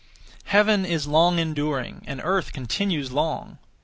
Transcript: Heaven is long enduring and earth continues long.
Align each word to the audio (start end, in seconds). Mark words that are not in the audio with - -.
Heaven 0.45 0.83
is 0.83 1.05
long 1.05 1.37
enduring 1.37 2.01
and 2.07 2.21
earth 2.23 2.53
continues 2.53 3.11
long. 3.11 3.59